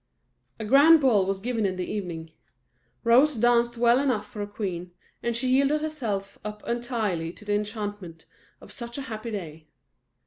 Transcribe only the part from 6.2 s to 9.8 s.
up entirely to the enchantment of such a happy day.